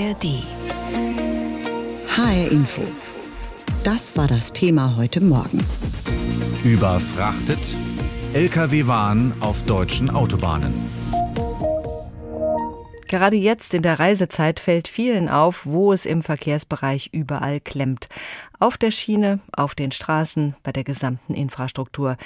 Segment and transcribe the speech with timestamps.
[0.00, 0.42] ARD.
[2.08, 2.80] HR Info.
[3.84, 5.62] Das war das Thema heute Morgen.
[6.64, 7.58] Überfrachtet.
[8.32, 10.72] Lkw-Waren auf deutschen Autobahnen.
[13.08, 18.08] Gerade jetzt in der Reisezeit fällt vielen auf, wo es im Verkehrsbereich überall klemmt.
[18.58, 22.16] Auf der Schiene, auf den Straßen, bei der gesamten Infrastruktur.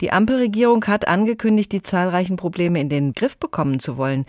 [0.00, 4.24] Die Ampelregierung hat angekündigt, die zahlreichen Probleme in den Griff bekommen zu wollen.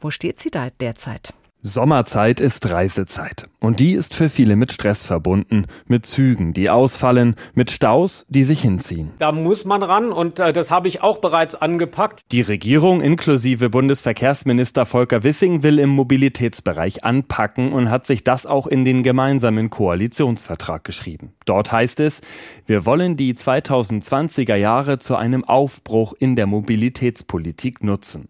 [0.00, 1.34] Wo steht sie da derzeit?
[1.66, 3.44] Sommerzeit ist Reisezeit.
[3.58, 5.64] Und die ist für viele mit Stress verbunden.
[5.86, 9.12] Mit Zügen, die ausfallen, mit Staus, die sich hinziehen.
[9.18, 12.20] Da muss man ran und äh, das habe ich auch bereits angepackt.
[12.32, 18.66] Die Regierung inklusive Bundesverkehrsminister Volker Wissing will im Mobilitätsbereich anpacken und hat sich das auch
[18.66, 21.32] in den gemeinsamen Koalitionsvertrag geschrieben.
[21.46, 22.20] Dort heißt es,
[22.66, 28.28] wir wollen die 2020er Jahre zu einem Aufbruch in der Mobilitätspolitik nutzen.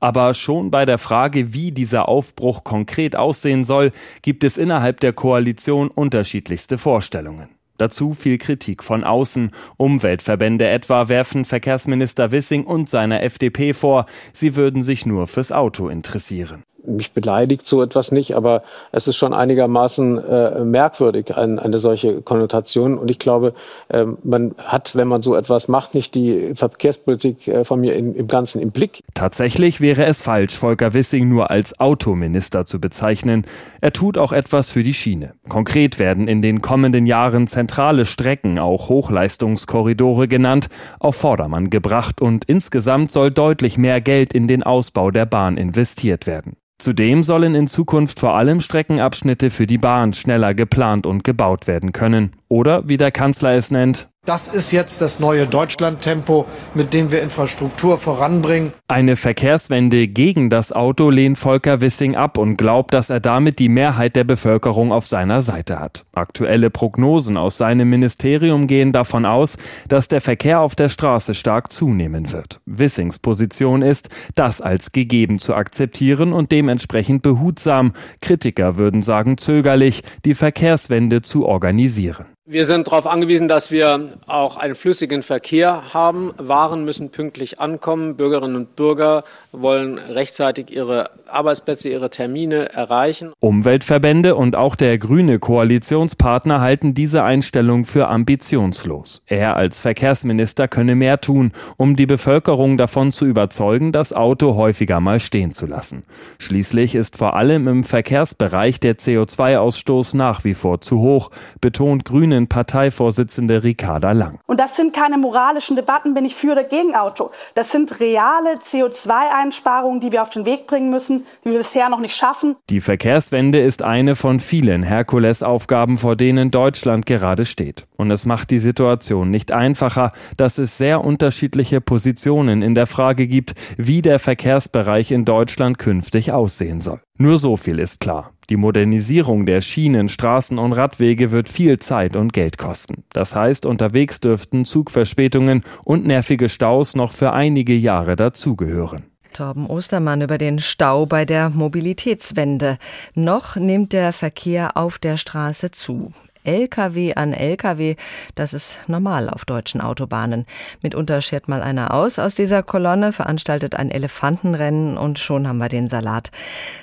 [0.00, 5.12] Aber schon bei der Frage, wie dieser Aufbruch konkret aussehen soll, gibt es innerhalb der
[5.12, 7.48] Koalition unterschiedlichste Vorstellungen.
[7.78, 9.52] Dazu viel Kritik von außen.
[9.76, 15.88] Umweltverbände etwa werfen Verkehrsminister Wissing und seiner FDP vor, sie würden sich nur fürs Auto
[15.88, 21.78] interessieren mich beleidigt so etwas nicht, aber es ist schon einigermaßen äh, merkwürdig, ein, eine
[21.78, 22.98] solche Konnotation.
[22.98, 23.54] Und ich glaube,
[23.88, 28.14] äh, man hat, wenn man so etwas macht, nicht die Verkehrspolitik äh, von mir in,
[28.14, 29.02] im Ganzen im Blick.
[29.14, 33.44] Tatsächlich wäre es falsch, Volker Wissing nur als Autominister zu bezeichnen.
[33.80, 35.34] Er tut auch etwas für die Schiene.
[35.48, 40.68] Konkret werden in den kommenden Jahren zentrale Strecken, auch Hochleistungskorridore genannt,
[41.00, 46.26] auf Vordermann gebracht und insgesamt soll deutlich mehr Geld in den Ausbau der Bahn investiert
[46.26, 46.56] werden.
[46.78, 51.92] Zudem sollen in Zukunft vor allem Streckenabschnitte für die Bahn schneller geplant und gebaut werden
[51.92, 52.36] können.
[52.46, 57.22] Oder, wie der Kanzler es nennt, das ist jetzt das neue Deutschlandtempo, mit dem wir
[57.22, 58.74] Infrastruktur voranbringen.
[58.86, 63.70] Eine Verkehrswende gegen das Auto lehnt Volker Wissing ab und glaubt, dass er damit die
[63.70, 66.04] Mehrheit der Bevölkerung auf seiner Seite hat.
[66.12, 69.56] Aktuelle Prognosen aus seinem Ministerium gehen davon aus,
[69.88, 72.60] dass der Verkehr auf der Straße stark zunehmen wird.
[72.66, 80.02] Wissings Position ist, das als gegeben zu akzeptieren und dementsprechend behutsam, Kritiker würden sagen zögerlich,
[80.26, 82.26] die Verkehrswende zu organisieren.
[82.50, 86.32] Wir sind darauf angewiesen, dass wir auch einen flüssigen Verkehr haben.
[86.38, 88.16] Waren müssen pünktlich ankommen.
[88.16, 89.22] Bürgerinnen und Bürger
[89.52, 93.34] wollen rechtzeitig ihre Arbeitsplätze, ihre Termine erreichen.
[93.38, 99.20] Umweltverbände und auch der grüne Koalitionspartner halten diese Einstellung für ambitionslos.
[99.26, 105.00] Er als Verkehrsminister könne mehr tun, um die Bevölkerung davon zu überzeugen, das Auto häufiger
[105.00, 106.04] mal stehen zu lassen.
[106.38, 112.37] Schließlich ist vor allem im Verkehrsbereich der CO2-Ausstoß nach wie vor zu hoch, betont grüne
[112.38, 114.38] Grünen Parteivorsitzende Ricarda Lang.
[114.46, 117.30] Und das sind keine moralischen Debatten, bin ich für oder gegen Auto.
[117.54, 122.00] Das sind reale CO2-Einsparungen, die wir auf den Weg bringen müssen, die wir bisher noch
[122.00, 122.56] nicht schaffen.
[122.70, 127.86] Die Verkehrswende ist eine von vielen Herkulesaufgaben, vor denen Deutschland gerade steht.
[127.96, 133.26] Und es macht die Situation nicht einfacher, dass es sehr unterschiedliche Positionen in der Frage
[133.26, 137.00] gibt, wie der Verkehrsbereich in Deutschland künftig aussehen soll.
[137.16, 138.32] Nur so viel ist klar.
[138.50, 143.04] Die Modernisierung der Schienen, Straßen und Radwege wird viel Zeit und Geld kosten.
[143.12, 149.04] Das heißt, unterwegs dürften Zugverspätungen und nervige Staus noch für einige Jahre dazugehören.
[149.34, 152.78] Torben Ostermann über den Stau bei der Mobilitätswende.
[153.14, 156.12] Noch nimmt der Verkehr auf der Straße zu.
[156.44, 157.96] LKW an LKW.
[158.34, 160.46] Das ist normal auf deutschen Autobahnen.
[160.82, 165.68] Mitunter schert mal einer aus aus dieser Kolonne, veranstaltet ein Elefantenrennen und schon haben wir
[165.68, 166.30] den Salat.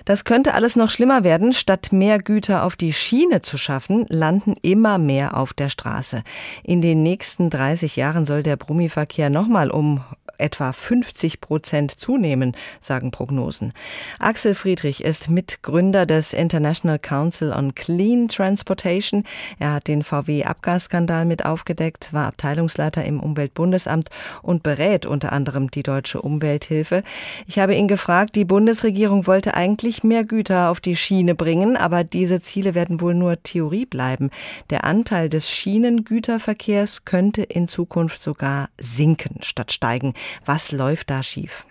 [0.06, 1.54] Das könnte alles noch schlimmer werden.
[1.54, 6.24] Statt mehr Güter auf die Schiene zu schaffen, landen immer mehr auf der Straße.
[6.64, 10.04] In den nächsten 30 Jahren soll der Brummiverkehr nochmal um
[10.38, 13.74] etwa 50 Prozent zunehmen, sagen Prognosen.
[14.20, 19.24] Axel Friedrich ist Mitgründer des International Council on Clean Transportation.
[19.60, 24.10] Er hat den VW-Abgasskandal mit aufgedeckt, war Abteilungsleiter im Umweltbundesamt
[24.42, 27.04] und berät unter anderem die Deutsche Umwelthilfe.
[27.48, 32.04] Ich habe ihn gefragt, die Bundesregierung wollte eigentlich mehr Güter auf die Schiene bringen, aber
[32.04, 34.30] diese Ziele werden wohl nur Theorie bleiben.
[34.70, 40.14] Der Anteil des Schienengüterverkehrs könnte in Zukunft sogar sinken statt steigen.
[40.46, 41.66] Was läuft da schief?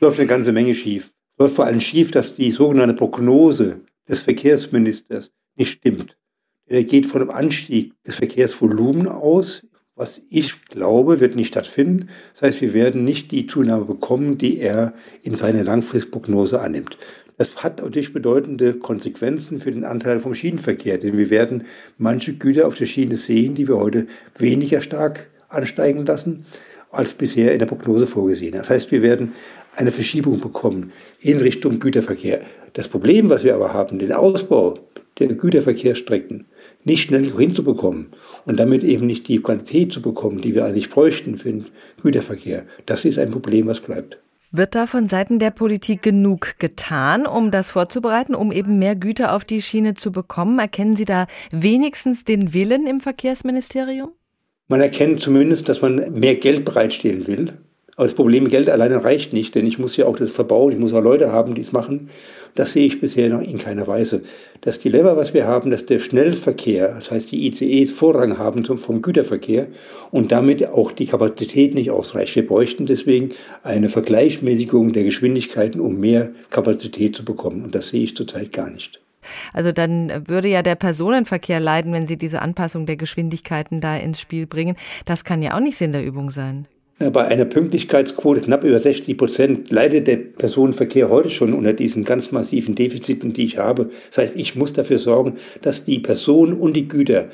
[0.00, 1.12] Läuft eine ganze Menge schief.
[1.38, 6.16] Läuft vor allem schief, dass die sogenannte Prognose des Verkehrsministers nicht stimmt.
[6.66, 9.62] Er geht von einem Anstieg des Verkehrsvolumens aus,
[9.94, 12.08] was ich glaube, wird nicht stattfinden.
[12.32, 14.92] Das heißt, wir werden nicht die Zunahme bekommen, die er
[15.22, 16.98] in seiner Langfristprognose annimmt.
[17.38, 21.64] Das hat natürlich bedeutende Konsequenzen für den Anteil vom Schienenverkehr, denn wir werden
[21.98, 24.06] manche Güter auf der Schiene sehen, die wir heute
[24.38, 26.44] weniger stark ansteigen lassen
[26.96, 28.52] als bisher in der Prognose vorgesehen.
[28.52, 29.32] Das heißt, wir werden
[29.74, 32.40] eine Verschiebung bekommen in Richtung Güterverkehr.
[32.72, 34.78] Das Problem, was wir aber haben, den Ausbau
[35.18, 36.46] der Güterverkehrsstrecken
[36.84, 38.08] nicht schnell hinzubekommen
[38.44, 41.66] und damit eben nicht die Qualität zu bekommen, die wir eigentlich bräuchten für den
[42.02, 44.18] Güterverkehr, das ist ein Problem, was bleibt.
[44.52, 49.34] Wird da von Seiten der Politik genug getan, um das vorzubereiten, um eben mehr Güter
[49.34, 50.58] auf die Schiene zu bekommen?
[50.58, 54.12] Erkennen Sie da wenigstens den Willen im Verkehrsministerium?
[54.68, 57.52] Man erkennt zumindest, dass man mehr Geld bereitstellen will.
[57.96, 60.78] Aber das Problem, Geld alleine reicht nicht, denn ich muss ja auch das verbauen, ich
[60.78, 62.10] muss auch Leute haben, die es machen.
[62.54, 64.22] Das sehe ich bisher noch in keiner Weise.
[64.60, 69.00] Das Dilemma, was wir haben, dass der Schnellverkehr, das heißt die ICEs Vorrang haben vom
[69.00, 69.68] Güterverkehr
[70.10, 72.34] und damit auch die Kapazität nicht ausreicht.
[72.36, 73.30] Wir bräuchten deswegen
[73.62, 77.64] eine Vergleichsmäßigung der Geschwindigkeiten, um mehr Kapazität zu bekommen.
[77.64, 79.00] Und das sehe ich zurzeit gar nicht.
[79.52, 84.20] Also dann würde ja der Personenverkehr leiden, wenn Sie diese Anpassung der Geschwindigkeiten da ins
[84.20, 84.76] Spiel bringen.
[85.04, 86.66] Das kann ja auch nicht Sinn der Übung sein.
[86.98, 92.32] Bei einer Pünktlichkeitsquote knapp über 60 Prozent leidet der Personenverkehr heute schon unter diesen ganz
[92.32, 93.90] massiven Defiziten, die ich habe.
[94.08, 97.28] Das heißt, ich muss dafür sorgen, dass die Personen und die Güter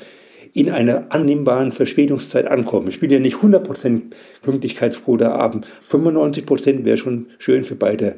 [0.53, 2.89] in einer annehmbaren Verspätungszeit ankommen.
[2.89, 5.61] Ich will ja nicht 100 Prozent Pünktlichkeitsquote haben.
[5.81, 8.17] 95 Prozent wäre schon schön für beide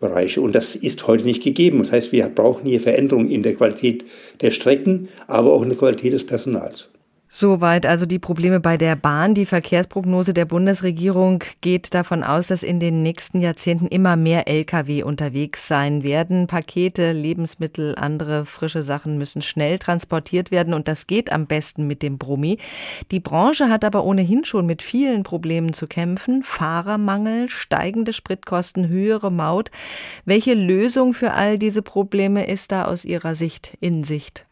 [0.00, 0.40] Bereiche.
[0.40, 1.78] Und das ist heute nicht gegeben.
[1.78, 4.04] Das heißt, wir brauchen hier Veränderungen in der Qualität
[4.40, 6.89] der Strecken, aber auch in der Qualität des Personals.
[7.32, 9.34] Soweit also die Probleme bei der Bahn.
[9.34, 15.04] Die Verkehrsprognose der Bundesregierung geht davon aus, dass in den nächsten Jahrzehnten immer mehr Lkw
[15.04, 16.48] unterwegs sein werden.
[16.48, 22.02] Pakete, Lebensmittel, andere frische Sachen müssen schnell transportiert werden und das geht am besten mit
[22.02, 22.58] dem Brummi.
[23.12, 26.42] Die Branche hat aber ohnehin schon mit vielen Problemen zu kämpfen.
[26.42, 29.70] Fahrermangel, steigende Spritkosten, höhere Maut.
[30.24, 34.49] Welche Lösung für all diese Probleme ist da aus Ihrer Sicht in Sicht?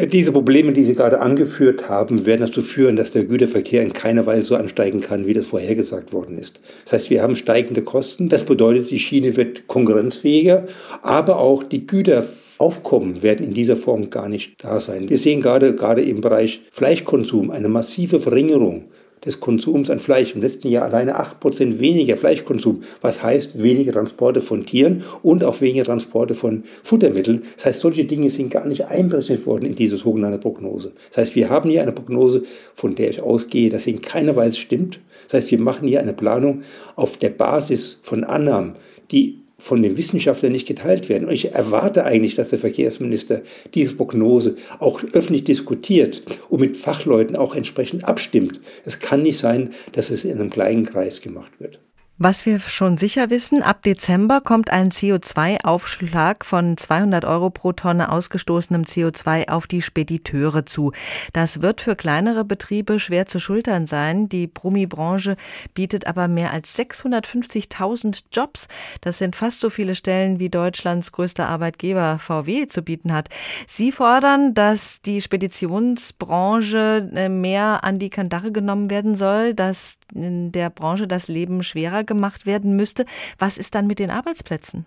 [0.00, 4.26] Diese Probleme, die Sie gerade angeführt haben, werden dazu führen, dass der Güterverkehr in keiner
[4.26, 6.60] Weise so ansteigen kann, wie das vorhergesagt worden ist.
[6.84, 8.28] Das heißt, wir haben steigende Kosten.
[8.28, 10.66] Das bedeutet, die Schiene wird konkurrenzfähiger,
[11.02, 15.08] aber auch die Güteraufkommen werden in dieser Form gar nicht da sein.
[15.08, 18.84] Wir sehen gerade, gerade im Bereich Fleischkonsum eine massive Verringerung
[19.28, 20.34] des Konsums an Fleisch.
[20.34, 25.60] Im letzten Jahr alleine 8% weniger Fleischkonsum, was heißt weniger Transporte von Tieren und auch
[25.60, 27.42] weniger Transporte von Futtermitteln.
[27.56, 30.92] Das heißt, solche Dinge sind gar nicht einberechnet worden in diese sogenannte Prognose.
[31.10, 32.42] Das heißt, wir haben hier eine Prognose,
[32.74, 34.98] von der ich ausgehe, dass sie in keiner Weise stimmt.
[35.24, 36.62] Das heißt, wir machen hier eine Planung
[36.96, 38.74] auf der Basis von Annahmen,
[39.12, 41.26] die von den Wissenschaftlern nicht geteilt werden.
[41.26, 43.42] Und ich erwarte eigentlich, dass der Verkehrsminister
[43.74, 48.60] diese Prognose auch öffentlich diskutiert und mit Fachleuten auch entsprechend abstimmt.
[48.84, 51.80] Es kann nicht sein, dass es in einem kleinen Kreis gemacht wird.
[52.20, 58.10] Was wir schon sicher wissen, ab Dezember kommt ein CO2-Aufschlag von 200 Euro pro Tonne
[58.10, 60.90] ausgestoßenem CO2 auf die Spediteure zu.
[61.32, 64.28] Das wird für kleinere Betriebe schwer zu schultern sein.
[64.28, 65.36] Die Brummi-Branche
[65.74, 68.66] bietet aber mehr als 650.000 Jobs.
[69.00, 73.28] Das sind fast so viele Stellen, wie Deutschlands größter Arbeitgeber VW zu bieten hat.
[73.68, 80.52] Sie fordern, dass die Speditionsbranche äh, mehr an die Kandare genommen werden soll, dass in
[80.52, 83.04] der Branche das Leben schwerer gemacht werden müsste.
[83.38, 84.86] Was ist dann mit den Arbeitsplätzen?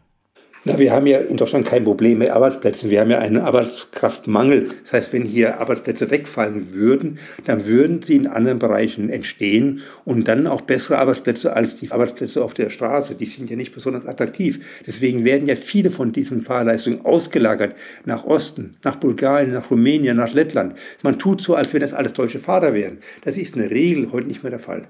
[0.64, 2.92] Na, wir haben ja in Deutschland kein Problem mit Arbeitsplätzen.
[2.92, 4.70] Wir haben ja einen Arbeitskraftmangel.
[4.84, 10.28] Das heißt, wenn hier Arbeitsplätze wegfallen würden, dann würden sie in anderen Bereichen entstehen und
[10.28, 13.16] dann auch bessere Arbeitsplätze als die Arbeitsplätze auf der Straße.
[13.16, 14.84] Die sind ja nicht besonders attraktiv.
[14.86, 17.74] Deswegen werden ja viele von diesen Fahrleistungen ausgelagert
[18.06, 20.76] nach Osten, nach Bulgarien, nach Rumänien, nach Lettland.
[21.04, 23.00] Man tut so, als wenn das alles deutsche Fahrer wären.
[23.24, 24.88] Das ist in der Regel heute nicht mehr der Fall.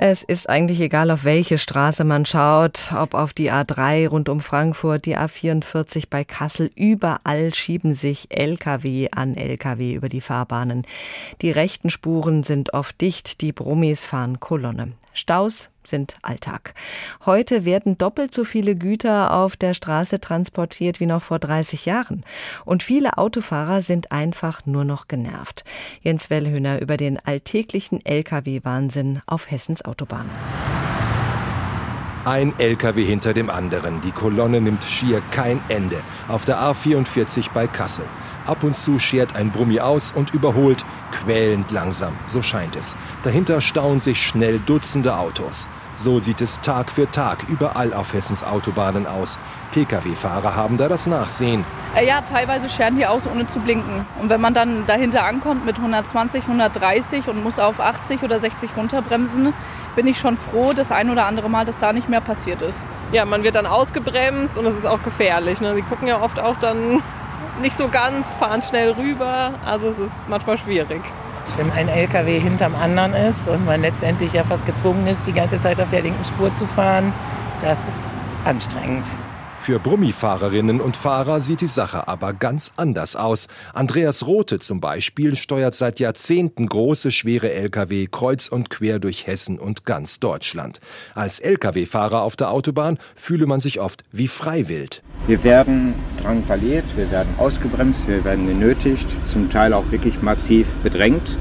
[0.00, 4.40] Es ist eigentlich egal, auf welche Straße man schaut, ob auf die A3 rund um
[4.40, 10.86] Frankfurt, die A44 bei Kassel, überall schieben sich Lkw an Lkw über die Fahrbahnen.
[11.42, 14.92] Die rechten Spuren sind oft dicht, die Brummis fahren Kolonne.
[15.18, 16.74] Staus sind Alltag.
[17.26, 22.24] Heute werden doppelt so viele Güter auf der Straße transportiert wie noch vor 30 Jahren.
[22.64, 25.64] Und viele Autofahrer sind einfach nur noch genervt.
[26.02, 30.30] Jens Wellhöhner über den alltäglichen Lkw-Wahnsinn auf Hessens Autobahn.
[32.24, 34.00] Ein LKW hinter dem anderen.
[34.02, 36.02] Die Kolonne nimmt schier kein Ende.
[36.28, 38.04] Auf der A44 bei Kassel.
[38.48, 42.96] Ab und zu schert ein Brummi aus und überholt, quälend langsam, so scheint es.
[43.22, 45.68] Dahinter stauen sich schnell Dutzende Autos.
[45.96, 49.38] So sieht es Tag für Tag überall auf Hessens Autobahnen aus.
[49.72, 51.62] Pkw-Fahrer haben da das Nachsehen.
[51.94, 54.06] Äh, ja, teilweise scheren die aus, ohne zu blinken.
[54.18, 58.70] Und wenn man dann dahinter ankommt mit 120, 130 und muss auf 80 oder 60
[58.78, 59.52] runterbremsen,
[59.94, 62.86] bin ich schon froh, das ein oder andere Mal, dass da nicht mehr passiert ist.
[63.12, 65.60] Ja, man wird dann ausgebremst und es ist auch gefährlich.
[65.60, 65.74] Ne?
[65.74, 67.02] Sie gucken ja oft auch dann
[67.60, 69.52] nicht so ganz, fahren schnell rüber.
[69.64, 71.02] Also es ist manchmal schwierig.
[71.56, 75.58] Wenn ein LKW hinterm anderen ist und man letztendlich ja fast gezwungen ist, die ganze
[75.58, 77.12] Zeit auf der linken Spur zu fahren,
[77.62, 78.12] das ist
[78.44, 79.06] anstrengend.
[79.58, 83.48] Für Brummifahrerinnen und Fahrer sieht die Sache aber ganz anders aus.
[83.74, 89.58] Andreas Rothe zum Beispiel steuert seit Jahrzehnten große, schwere Lkw kreuz und quer durch Hessen
[89.58, 90.80] und ganz Deutschland.
[91.14, 95.02] Als Lkw-Fahrer auf der Autobahn fühle man sich oft wie Freiwild.
[95.26, 101.36] Wir werden drangsaliert, wir werden ausgebremst, wir werden genötigt, zum Teil auch wirklich massiv bedrängt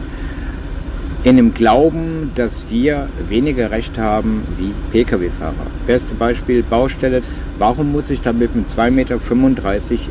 [1.24, 5.54] in dem Glauben, dass wir weniger Recht haben wie Pkw-Fahrer.
[5.86, 7.22] Beste Beispiel Baustelle.
[7.58, 9.20] Warum muss ich da mit einem 2,35 Meter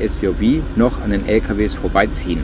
[0.08, 2.40] SUV noch an den LKWs vorbeiziehen?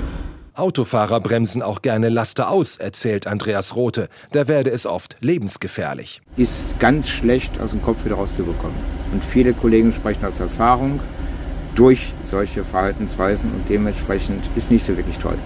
[0.54, 4.08] Autofahrer bremsen auch gerne Laster aus, erzählt Andreas Rothe.
[4.32, 6.20] Da werde es oft lebensgefährlich.
[6.36, 8.76] Ist ganz schlecht aus dem Kopf wieder rauszubekommen.
[9.12, 11.00] Und viele Kollegen sprechen aus Erfahrung
[11.74, 15.38] durch solche Verhaltensweisen und dementsprechend ist nicht so wirklich toll.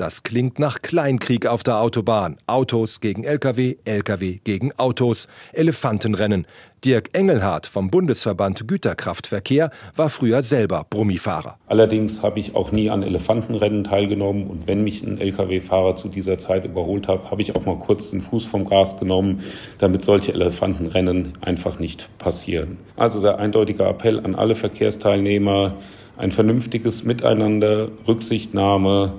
[0.00, 2.38] Das klingt nach Kleinkrieg auf der Autobahn.
[2.46, 6.46] Autos gegen Lkw, Lkw gegen Autos, Elefantenrennen.
[6.86, 11.58] Dirk Engelhardt vom Bundesverband Güterkraftverkehr war früher selber Brummifahrer.
[11.66, 16.38] Allerdings habe ich auch nie an Elefantenrennen teilgenommen und wenn mich ein Lkw-Fahrer zu dieser
[16.38, 19.44] Zeit überholt hat, habe ich auch mal kurz den Fuß vom Gas genommen,
[19.76, 22.78] damit solche Elefantenrennen einfach nicht passieren.
[22.96, 25.76] Also der eindeutige Appell an alle Verkehrsteilnehmer,
[26.16, 29.12] ein vernünftiges Miteinander, Rücksichtnahme,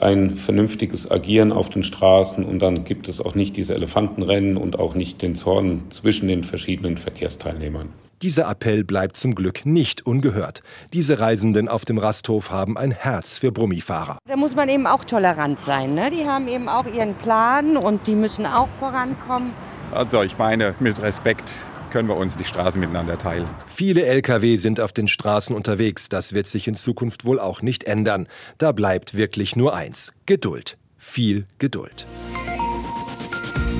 [0.00, 4.78] ein vernünftiges Agieren auf den Straßen und dann gibt es auch nicht diese Elefantenrennen und
[4.78, 7.88] auch nicht den Zorn zwischen den verschiedenen Verkehrsteilnehmern.
[8.22, 10.62] Dieser Appell bleibt zum Glück nicht ungehört.
[10.92, 14.18] Diese Reisenden auf dem Rasthof haben ein Herz für Brummifahrer.
[14.26, 15.94] Da muss man eben auch tolerant sein.
[15.94, 16.10] Ne?
[16.10, 19.52] Die haben eben auch ihren Plan und die müssen auch vorankommen.
[19.92, 21.52] Also ich meine, mit Respekt
[21.90, 23.48] können wir uns die Straßen miteinander teilen.
[23.66, 26.08] Viele Lkw sind auf den Straßen unterwegs.
[26.08, 28.28] Das wird sich in Zukunft wohl auch nicht ändern.
[28.58, 30.12] Da bleibt wirklich nur eins.
[30.26, 30.76] Geduld.
[30.98, 32.06] Viel Geduld.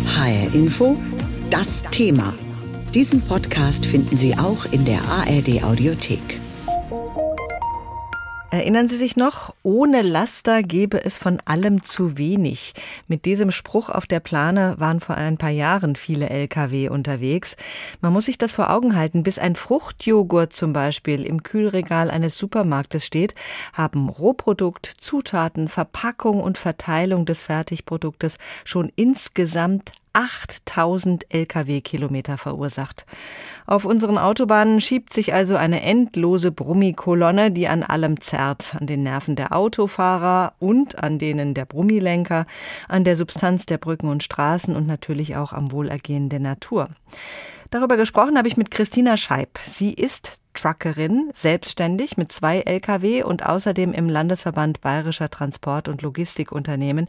[0.06, 0.94] HR Info,
[1.50, 2.34] das Thema.
[2.94, 6.40] Diesen Podcast finden Sie auch in der ARD Audiothek.
[8.50, 12.72] Erinnern Sie sich noch, ohne Laster gäbe es von allem zu wenig.
[13.06, 17.56] Mit diesem Spruch auf der Plane waren vor ein paar Jahren viele Lkw unterwegs.
[18.00, 22.38] Man muss sich das vor Augen halten, bis ein Fruchtjoghurt zum Beispiel im Kühlregal eines
[22.38, 23.34] Supermarktes steht,
[23.74, 33.06] haben Rohprodukt, Zutaten, Verpackung und Verteilung des Fertigproduktes schon insgesamt 8000 Lkw-Kilometer verursacht.
[33.66, 39.04] Auf unseren Autobahnen schiebt sich also eine endlose Brummikolonne, die an allem zerrt, an den
[39.04, 42.46] Nerven der Autofahrer und an denen der Brummilenker,
[42.88, 46.88] an der Substanz der Brücken und Straßen und natürlich auch am Wohlergehen der Natur.
[47.70, 49.58] Darüber gesprochen habe ich mit Christina Scheib.
[49.62, 57.08] Sie ist Truckerin, selbstständig mit zwei Lkw und außerdem im Landesverband Bayerischer Transport- und Logistikunternehmen.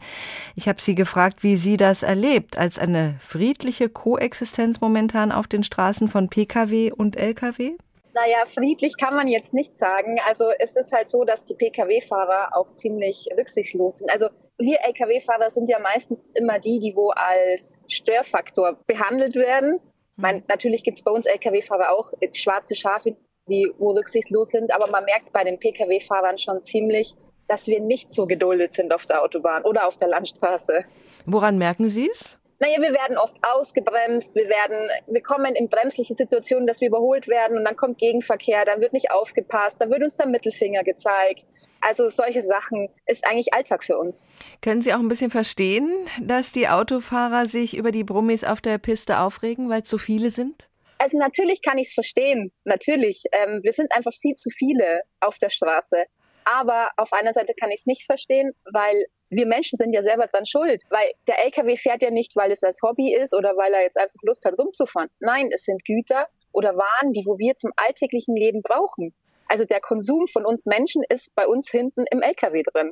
[0.54, 5.64] Ich habe sie gefragt, wie sie das erlebt, als eine friedliche Koexistenz momentan auf den
[5.64, 7.76] Straßen von Pkw und Lkw.
[8.12, 10.18] Naja, friedlich kann man jetzt nicht sagen.
[10.28, 14.10] Also es ist halt so, dass die Pkw-Fahrer auch ziemlich rücksichtslos sind.
[14.10, 19.80] Also wir Lkw-Fahrer sind ja meistens immer die, die wo als Störfaktor behandelt werden.
[20.20, 23.16] Meine, natürlich gibt es bei uns Lkw-Fahrer auch schwarze Schafe,
[23.48, 24.72] die wo rücksichtslos sind.
[24.72, 27.14] Aber man merkt bei den Pkw-Fahrern schon ziemlich,
[27.48, 30.84] dass wir nicht so geduldet sind auf der Autobahn oder auf der Landstraße.
[31.26, 32.38] Woran merken Sie es?
[32.60, 37.26] Naja, wir werden oft ausgebremst, wir werden, wir kommen in bremsliche Situationen, dass wir überholt
[37.26, 41.46] werden und dann kommt Gegenverkehr, dann wird nicht aufgepasst, dann wird uns der Mittelfinger gezeigt.
[41.80, 44.26] Also solche Sachen ist eigentlich Alltag für uns.
[44.60, 45.88] Können Sie auch ein bisschen verstehen,
[46.20, 50.30] dass die Autofahrer sich über die Brummis auf der Piste aufregen, weil es so viele
[50.30, 50.68] sind?
[50.98, 53.24] Also natürlich kann ich es verstehen, natürlich.
[53.32, 56.04] Ähm, wir sind einfach viel zu viele auf der Straße.
[56.44, 60.26] Aber auf einer Seite kann ich es nicht verstehen, weil wir Menschen sind ja selber
[60.26, 60.82] dran schuld.
[60.90, 63.96] Weil der LKW fährt ja nicht, weil es als Hobby ist oder weil er jetzt
[63.96, 65.08] einfach Lust hat, rumzufahren.
[65.20, 69.14] Nein, es sind Güter oder Waren, die wo wir zum alltäglichen Leben brauchen.
[69.50, 72.90] Also der Konsum von uns Menschen ist bei uns hinten im LKW drin.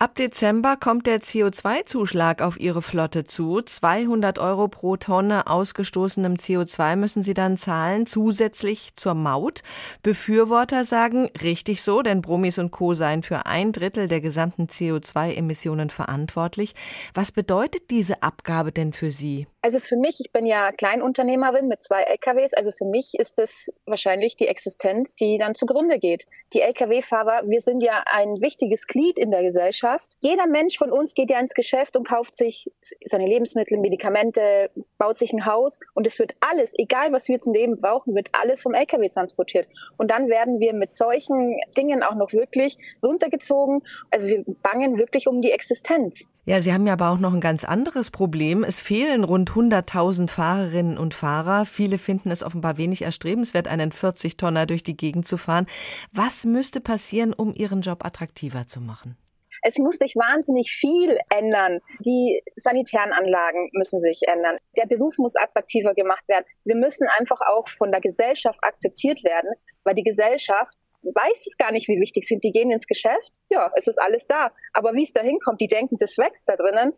[0.00, 3.62] Ab Dezember kommt der CO2-Zuschlag auf Ihre Flotte zu.
[3.62, 9.62] 200 Euro pro Tonne ausgestoßenem CO2 müssen Sie dann zahlen, zusätzlich zur Maut.
[10.02, 12.94] Befürworter sagen, richtig so, denn Brummis und Co.
[12.94, 16.74] seien für ein Drittel der gesamten CO2-Emissionen verantwortlich.
[17.14, 19.46] Was bedeutet diese Abgabe denn für Sie?
[19.62, 23.70] Also für mich, ich bin ja Kleinunternehmerin mit zwei LKWs, also für mich ist es
[23.84, 26.26] wahrscheinlich die Existenz, die dann zugrunde geht.
[26.54, 30.06] Die LKW-Fahrer, wir sind ja ein wichtiges Glied in der Gesellschaft.
[30.20, 32.70] Jeder Mensch von uns geht ja ins Geschäft und kauft sich
[33.04, 37.52] seine Lebensmittel, Medikamente, baut sich ein Haus und es wird alles, egal was wir zum
[37.52, 39.66] Leben brauchen, wird alles vom LKW transportiert.
[39.98, 43.82] Und dann werden wir mit solchen Dingen auch noch wirklich runtergezogen.
[44.10, 46.26] Also wir bangen wirklich um die Existenz.
[46.46, 48.64] Ja, Sie haben ja aber auch noch ein ganz anderes Problem.
[48.64, 51.66] Es fehlen rund 100.000 Fahrerinnen und Fahrer.
[51.66, 55.66] Viele finden es offenbar wenig erstrebenswert, einen 40-Tonner durch die Gegend zu fahren.
[56.12, 59.16] Was müsste passieren, um Ihren Job attraktiver zu machen?
[59.62, 61.80] Es muss sich wahnsinnig viel ändern.
[62.00, 64.56] Die sanitären Anlagen müssen sich ändern.
[64.76, 66.46] Der Beruf muss attraktiver gemacht werden.
[66.64, 69.50] Wir müssen einfach auch von der Gesellschaft akzeptiert werden,
[69.84, 72.44] weil die Gesellschaft weiß es gar nicht, wie wichtig sind.
[72.44, 74.52] Die gehen ins Geschäft, ja, es ist alles da.
[74.72, 76.92] Aber wie es da hinkommt, die denken, das wächst da drinnen.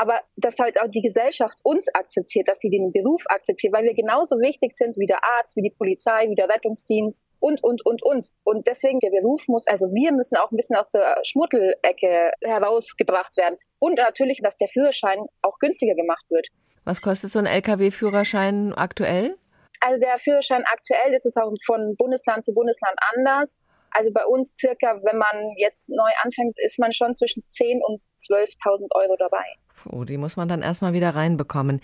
[0.00, 3.94] Aber dass halt auch die Gesellschaft uns akzeptiert, dass sie den Beruf akzeptiert, weil wir
[3.94, 8.00] genauso wichtig sind wie der Arzt, wie die Polizei, wie der Rettungsdienst und, und, und,
[8.04, 8.28] und.
[8.44, 13.36] Und deswegen der Beruf muss, also wir müssen auch ein bisschen aus der Schmuddelecke herausgebracht
[13.36, 13.58] werden.
[13.80, 16.46] Und natürlich, dass der Führerschein auch günstiger gemacht wird.
[16.84, 19.34] Was kostet so ein Lkw-Führerschein aktuell?
[19.80, 23.58] Also der Führerschein aktuell ist es auch von Bundesland zu Bundesland anders.
[23.90, 28.02] Also bei uns circa, wenn man jetzt neu anfängt, ist man schon zwischen 10 und
[28.18, 29.44] 12.000 Euro dabei.
[29.86, 31.80] Oh, die muss man dann erstmal wieder reinbekommen.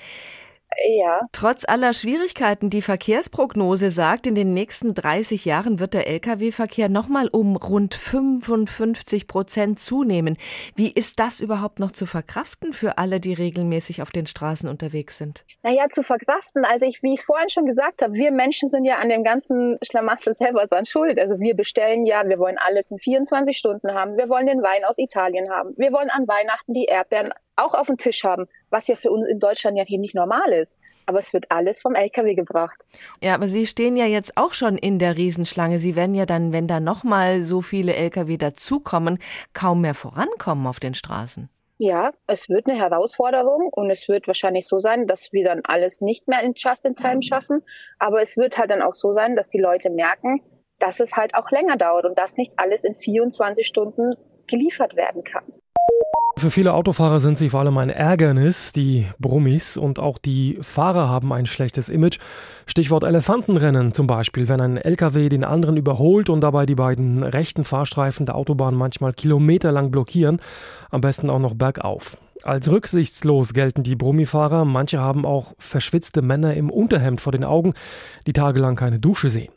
[0.87, 1.21] Ja.
[1.33, 7.29] Trotz aller Schwierigkeiten, die Verkehrsprognose sagt, in den nächsten 30 Jahren wird der Lkw-Verkehr nochmal
[7.29, 10.37] um rund 55 Prozent zunehmen.
[10.75, 15.19] Wie ist das überhaupt noch zu verkraften für alle, die regelmäßig auf den Straßen unterwegs
[15.19, 15.45] sind?
[15.63, 16.65] Naja, zu verkraften.
[16.65, 19.25] Also ich, wie ich es vorhin schon gesagt habe, wir Menschen sind ja an dem
[19.25, 21.19] ganzen Schlamassel selber dran schuld.
[21.19, 24.17] Also wir bestellen ja, wir wollen alles in 24 Stunden haben.
[24.17, 25.75] Wir wollen den Wein aus Italien haben.
[25.77, 29.29] Wir wollen an Weihnachten die Erdbeeren auch auf dem Tisch haben, was ja für uns
[29.29, 30.79] in Deutschland ja hier nicht normal ist ist.
[31.07, 32.87] Aber es wird alles vom LKW gebracht.
[33.23, 35.79] Ja, aber Sie stehen ja jetzt auch schon in der Riesenschlange.
[35.79, 39.19] Sie werden ja dann, wenn da nochmal so viele LKW dazukommen,
[39.53, 41.51] kaum mehr vorankommen auf den Straßen.
[41.79, 46.01] Ja, es wird eine Herausforderung und es wird wahrscheinlich so sein, dass wir dann alles
[46.01, 47.63] nicht mehr in Just-in-Time schaffen.
[47.99, 50.41] Aber es wird halt dann auch so sein, dass die Leute merken,
[50.79, 54.15] dass es halt auch länger dauert und dass nicht alles in 24 Stunden
[54.47, 55.45] geliefert werden kann.
[56.37, 61.09] Für viele Autofahrer sind sie vor allem ein Ärgernis, die Brummis, und auch die Fahrer
[61.09, 62.19] haben ein schlechtes Image.
[62.67, 67.65] Stichwort Elefantenrennen zum Beispiel, wenn ein LKW den anderen überholt und dabei die beiden rechten
[67.65, 70.41] Fahrstreifen der Autobahn manchmal kilometerlang blockieren,
[70.91, 72.19] am besten auch noch bergauf.
[72.43, 77.75] Als rücksichtslos gelten die Brummifahrer, manche haben auch verschwitzte Männer im Unterhemd vor den Augen,
[78.27, 79.53] die tagelang keine Dusche sehen.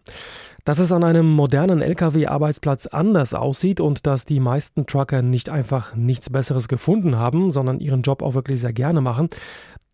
[0.67, 5.95] Dass es an einem modernen Lkw-Arbeitsplatz anders aussieht und dass die meisten Trucker nicht einfach
[5.95, 9.29] nichts Besseres gefunden haben, sondern ihren Job auch wirklich sehr gerne machen,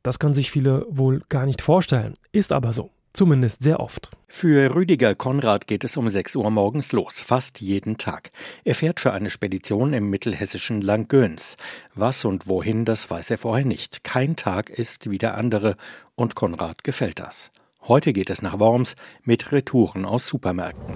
[0.02, 2.16] das können sich viele wohl gar nicht vorstellen.
[2.32, 2.90] Ist aber so.
[3.14, 4.10] Zumindest sehr oft.
[4.28, 8.32] Für Rüdiger Konrad geht es um 6 Uhr morgens los, fast jeden Tag.
[8.64, 11.56] Er fährt für eine Spedition im mittelhessischen Langgöns.
[11.94, 14.04] Was und wohin, das weiß er vorher nicht.
[14.04, 15.76] Kein Tag ist wie der andere
[16.16, 17.52] und Konrad gefällt das.
[17.86, 20.96] Heute geht es nach Worms mit Retouren aus Supermärkten.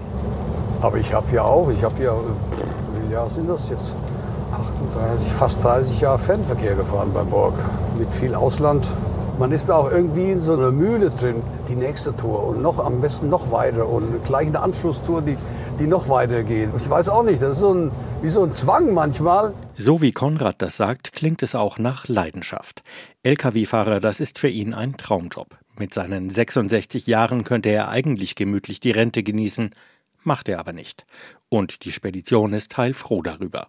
[0.80, 3.94] Aber ich habe ja auch, ich habe ja, wie Jahre sind das jetzt?
[4.52, 7.52] 38, fast 30 Jahre Fernverkehr gefahren beim Borg.
[7.98, 8.88] Mit viel Ausland.
[9.38, 12.82] Man ist da auch irgendwie in so einer Mühle drin, die nächste Tour und noch
[12.82, 15.36] am besten noch weiter und gleich eine Anschlusstour, die,
[15.78, 16.70] die noch weiter geht.
[16.74, 17.90] Ich weiß auch nicht, das ist so ein,
[18.22, 19.52] wie so ein Zwang manchmal.
[19.76, 22.82] So wie Konrad das sagt, klingt es auch nach Leidenschaft.
[23.24, 25.58] Lkw-Fahrer, das ist für ihn ein Traumjob.
[25.78, 29.70] Mit seinen 66 Jahren könnte er eigentlich gemütlich die Rente genießen,
[30.24, 31.06] macht er aber nicht.
[31.48, 33.68] Und die Spedition ist heilfroh darüber.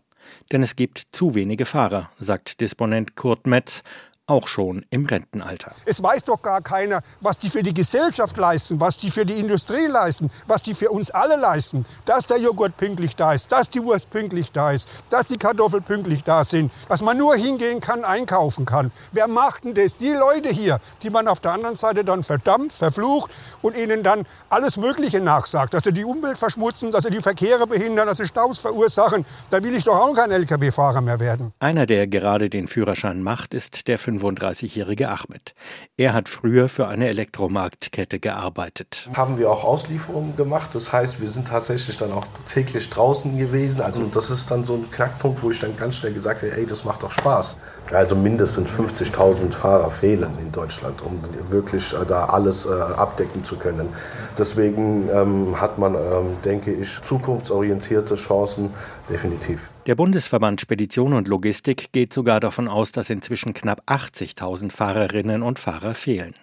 [0.51, 3.83] Denn es gibt zu wenige Fahrer, sagt Disponent Kurt Metz,
[4.29, 5.71] auch schon im Rentenalter.
[5.85, 9.39] Es weiß doch gar keiner, was die für die Gesellschaft leisten, was die für die
[9.39, 11.85] Industrie leisten, was die für uns alle leisten.
[12.05, 15.83] Dass der Joghurt pünktlich da ist, dass die Wurst pünktlich da ist, dass die Kartoffeln
[15.83, 18.91] pünktlich da sind, dass man nur hingehen kann, einkaufen kann.
[19.11, 19.97] Wer macht denn das?
[19.97, 24.25] Die Leute hier, die man auf der anderen Seite dann verdammt, verflucht und ihnen dann
[24.49, 28.27] alles Mögliche nachsagt, dass sie die Umwelt verschmutzen, dass sie die Verkehre behindern, dass sie
[28.27, 29.25] Staus verursachen.
[29.49, 31.53] Da will ich doch auch kein Lkw-Fahrer mehr werden.
[31.59, 35.53] Einer, der gerade den Führerschein macht, ist der 35-jährige Ahmed.
[35.97, 39.09] Er hat früher für eine Elektromarktkette gearbeitet.
[39.13, 40.75] Haben wir auch Auslieferungen gemacht.
[40.75, 43.81] Das heißt, wir sind tatsächlich dann auch täglich draußen gewesen.
[43.81, 46.65] Also das ist dann so ein Knackpunkt, wo ich dann ganz schnell gesagt habe, ey,
[46.65, 47.57] das macht doch Spaß.
[47.91, 53.57] Also mindestens 50.000 Fahrer fehlen in Deutschland, um wirklich äh, da alles äh, abdecken zu
[53.57, 53.89] können.
[54.37, 58.69] Deswegen ähm, hat man, ähm, denke ich, zukunftsorientierte Chancen
[59.09, 59.69] definitiv.
[59.89, 65.57] Der Bundesverband Spedition und Logistik geht sogar davon aus, dass inzwischen knapp 80.000 Fahrerinnen und
[65.57, 66.35] Fahrer fehlen.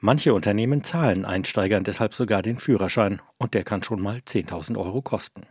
[0.00, 5.00] Manche Unternehmen zahlen Einsteigern deshalb sogar den Führerschein und der kann schon mal 10.000 Euro
[5.00, 5.42] kosten.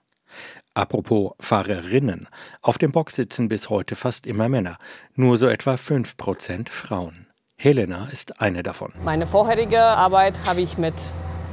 [0.74, 2.28] Apropos Fahrerinnen.
[2.62, 4.78] Auf dem Bock sitzen bis heute fast immer Männer,
[5.16, 7.28] nur so etwa 5% Frauen.
[7.56, 8.92] Helena ist eine davon.
[9.06, 10.96] Meine vorherige Arbeit habe ich mit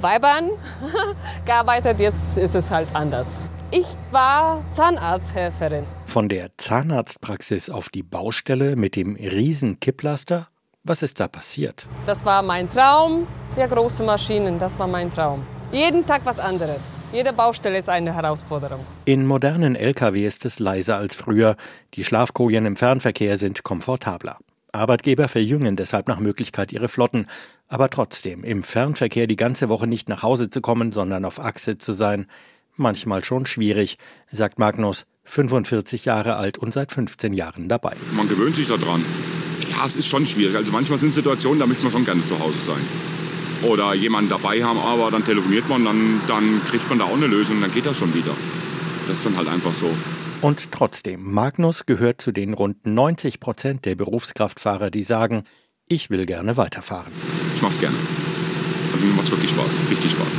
[0.00, 0.50] Weibern
[1.46, 3.44] gearbeitet, jetzt ist es halt anders.
[3.76, 5.82] Ich war Zahnarzthelferin.
[6.06, 10.46] Von der Zahnarztpraxis auf die Baustelle mit dem riesen Kipplaster?
[10.84, 11.84] Was ist da passiert?
[12.06, 15.42] Das war mein Traum, der große Maschinen, das war mein Traum.
[15.72, 17.00] Jeden Tag was anderes.
[17.12, 18.78] Jede Baustelle ist eine Herausforderung.
[19.06, 21.56] In modernen Lkw ist es leiser als früher.
[21.94, 24.38] Die Schlafkojen im Fernverkehr sind komfortabler.
[24.70, 27.26] Arbeitgeber verjüngen deshalb nach Möglichkeit ihre Flotten.
[27.66, 31.76] Aber trotzdem, im Fernverkehr die ganze Woche nicht nach Hause zu kommen, sondern auf Achse
[31.76, 32.26] zu sein,
[32.76, 33.98] manchmal schon schwierig,
[34.30, 37.94] sagt Magnus, 45 Jahre alt und seit 15 Jahren dabei.
[38.12, 39.04] Man gewöhnt sich daran.
[39.70, 40.56] Ja, es ist schon schwierig.
[40.56, 42.82] Also manchmal sind Situationen, da möchte man schon gerne zu Hause sein
[43.64, 47.26] oder jemanden dabei haben, aber dann telefoniert man, dann, dann kriegt man da auch eine
[47.26, 48.32] Lösung, dann geht das schon wieder.
[49.06, 49.90] Das ist dann halt einfach so.
[50.40, 55.44] Und trotzdem, Magnus gehört zu den rund 90 Prozent der Berufskraftfahrer, die sagen,
[55.88, 57.12] ich will gerne weiterfahren.
[57.54, 57.96] Ich mach's gerne.
[58.92, 60.38] Also mir macht's wirklich Spaß, richtig Spaß.